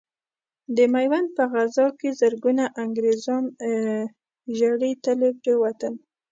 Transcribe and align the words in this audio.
د 0.75 0.77
ميوند 0.93 1.27
په 1.37 1.43
غزا 1.53 1.87
کې 1.99 2.09
زرګونه 2.19 2.63
انګرېزان 2.83 3.43
ژړې 4.57 4.91
تلې 5.03 5.29
پرې 5.41 5.53
وتل. 5.61 5.93